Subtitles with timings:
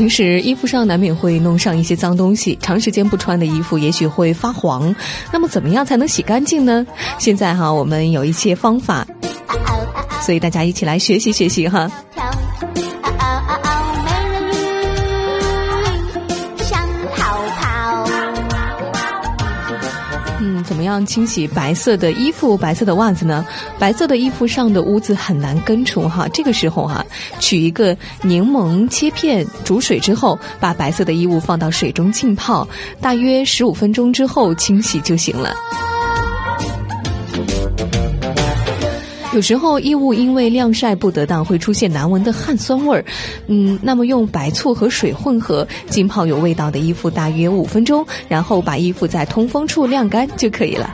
[0.00, 4.96] 平时衣服上难免会弄上一些脏东西，长时间不穿的衣服也许会发黄。
[5.30, 6.86] 那么怎么样才能洗干净呢？
[7.18, 9.06] 现在哈，我们有一些方法，
[10.22, 11.90] 所以大家一起来学习学习哈。
[20.80, 23.44] 么样清洗白色的衣服、白色的袜子呢？
[23.78, 26.26] 白色的衣服上的污渍很难根除哈。
[26.32, 27.04] 这个时候哈，
[27.38, 32.66] 取一个柠檬切片，煮水之后，把白色的衣物放到水中浸泡，
[32.98, 35.54] 大约十五分钟之后清洗就行了。
[39.32, 43.04] 有时候衣物因为晾晒不得当，会出现难闻的汗酸味儿。
[43.46, 50.92] 嗯，那么用白醋和水混合浸泡有味道的衣服大约五分钟，然后把衣服在通风处晾干就可以了。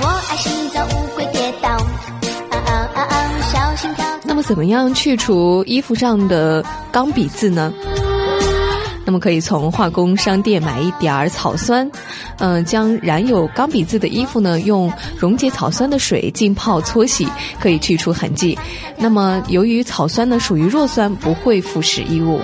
[0.00, 3.04] 我爱洗澡，乌龟跌倒，啊啊啊！
[3.52, 4.04] 小心跳。
[4.22, 7.72] 那么，怎么样去除衣服上的钢笔字呢？
[9.08, 11.90] 那么可以从化工商店买一点儿草酸，
[12.40, 17.26] 嗯，将染有钢笔渍的衣服呢，用溶解草酸的水浸泡搓洗，
[17.58, 18.58] 可以去除痕迹。
[18.98, 22.38] 那么由于草酸呢属于弱酸，不会腐蚀衣物。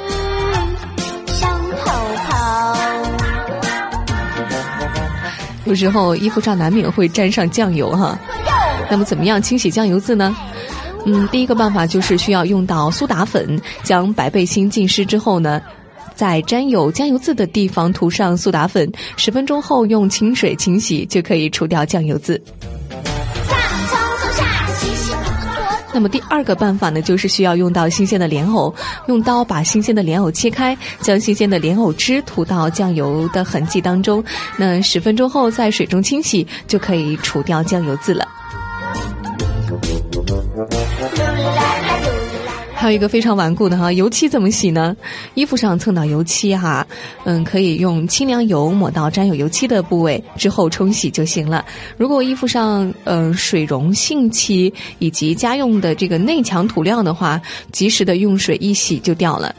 [5.67, 8.19] 有时候衣服上难免会沾上酱油哈，
[8.91, 10.35] 那么怎么样清洗酱油渍呢？
[11.05, 15.61] 嗯，第一个办法就是需要用到苏打粉，将白背心浸湿之后呢。
[16.15, 22.41] 在沾有酱油渍的地方涂上苏打粉，十分钟后用清水清洗就可以除掉酱油渍。
[25.93, 28.75] 那么第二个办法呢，就是需要用到新鲜的莲藕，
[29.07, 34.25] 用刀把新鲜的莲藕切开，将新鲜的莲藕汁涂到酱油的痕迹当中，
[34.57, 38.27] 那十分钟后在水中清洗就可以除掉酱油渍了。
[42.85, 44.95] 还有一个非常顽固的哈，油漆怎么洗呢？
[45.33, 46.87] 衣服上蹭到油漆哈，
[47.25, 51.65] 嗯，可以用清凉油抹到沾有油漆的部位之后冲洗就行了。
[51.97, 57.41] 如果衣服上嗯水溶性漆以及家用的这个内墙涂料的话，
[57.73, 59.55] 及时的用水一洗就掉了。